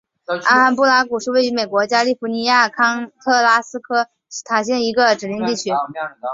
[0.49, 5.69] 阿罕布拉谷是位于美国加利福尼亚州康特拉科斯塔县的一个人口普查指定地区。